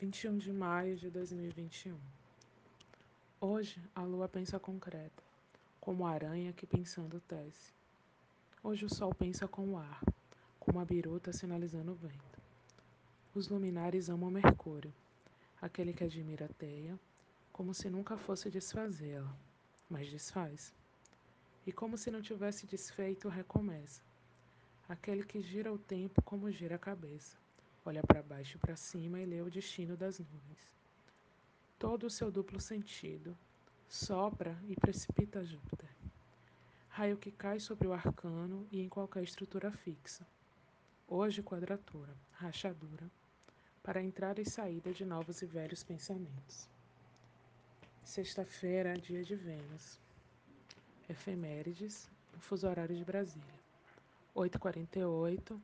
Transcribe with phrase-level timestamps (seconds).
[0.00, 1.98] 21 de maio de 2021.
[3.40, 5.24] Hoje a lua pensa concreta,
[5.80, 7.74] como a aranha que pensando tece.
[8.62, 10.00] Hoje o sol pensa com o ar,
[10.60, 12.40] como a biruta sinalizando o vento.
[13.34, 14.94] Os luminares amam Mercúrio,
[15.60, 16.96] aquele que admira a teia,
[17.52, 19.34] como se nunca fosse desfazê-la,
[19.90, 20.72] mas desfaz.
[21.66, 24.00] E como se não tivesse desfeito, recomeça.
[24.88, 27.36] Aquele que gira o tempo como gira a cabeça
[27.88, 30.72] olha para baixo e para cima e lê o destino das nuvens.
[31.78, 33.34] Todo o seu duplo sentido
[33.88, 35.88] sopra e precipita Júpiter.
[36.90, 40.26] Raio que cai sobre o arcano e em qualquer estrutura fixa.
[41.06, 43.10] Hoje, quadratura, rachadura,
[43.82, 46.68] para entrada e saída de novos e velhos pensamentos.
[48.04, 49.98] Sexta-feira, dia de Vênus.
[51.08, 53.58] Efemérides, fuso horário de Brasília.
[54.36, 55.58] 8h48,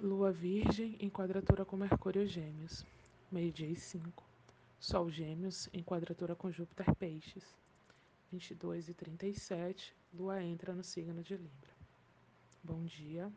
[0.00, 2.84] Lua Virgem em quadratura com Mercúrio Gêmeos,
[3.30, 4.24] meio-dia e 5.
[4.78, 7.56] Sol Gêmeos em quadratura com Júpiter Peixes,
[8.30, 9.94] 22 e 37.
[10.12, 11.72] Lua entra no signo de Libra.
[12.62, 13.32] Bom dia,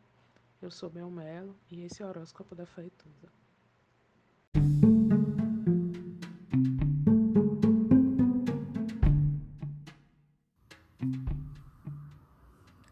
[0.60, 3.28] eu sou Mel Melo e esse é o horóscopo da Faituza.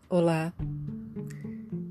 [0.09, 0.55] Olá.